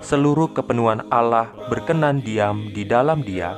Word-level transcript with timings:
seluruh 0.00 0.54
kepenuhan 0.54 1.04
Allah 1.12 1.50
berkenan 1.68 2.22
diam 2.22 2.70
di 2.72 2.86
dalam 2.86 3.20
Dia 3.26 3.52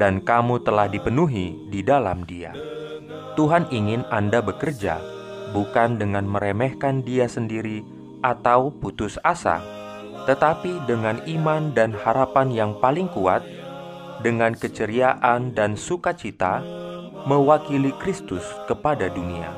dan 0.00 0.24
kamu 0.24 0.64
telah 0.64 0.88
dipenuhi 0.88 1.68
di 1.68 1.84
dalam 1.84 2.24
Dia. 2.24 2.56
Tuhan 3.36 3.68
ingin 3.70 4.02
Anda 4.08 4.40
bekerja 4.40 4.98
bukan 5.52 6.00
dengan 6.00 6.24
meremehkan 6.26 7.04
Dia 7.04 7.28
sendiri 7.28 7.84
atau 8.24 8.72
putus 8.72 9.20
asa, 9.22 9.60
tetapi 10.24 10.88
dengan 10.88 11.20
iman 11.28 11.72
dan 11.76 11.92
harapan 11.92 12.48
yang 12.48 12.72
paling 12.80 13.08
kuat 13.12 13.44
dengan 14.20 14.52
keceriaan 14.52 15.56
dan 15.56 15.74
sukacita 15.76 16.60
mewakili 17.24 17.92
Kristus 18.00 18.44
kepada 18.68 19.08
dunia. 19.12 19.50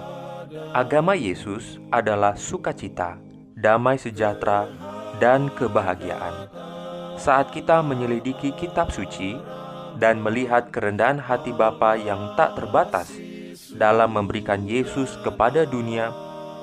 Agama 0.73 1.13
Yesus 1.13 1.77
adalah 1.93 2.35
sukacita, 2.35 3.21
damai 3.55 4.01
sejahtera, 4.01 4.69
dan 5.21 5.53
kebahagiaan. 5.55 6.49
Saat 7.21 7.53
kita 7.55 7.85
menyelidiki 7.85 8.57
kitab 8.57 8.91
suci 8.91 9.37
dan 10.01 10.19
melihat 10.19 10.73
kerendahan 10.73 11.21
hati 11.21 11.53
Bapa 11.53 11.95
yang 12.01 12.35
tak 12.35 12.57
terbatas 12.57 13.13
dalam 13.77 14.17
memberikan 14.17 14.65
Yesus 14.65 15.21
kepada 15.21 15.69
dunia, 15.69 16.11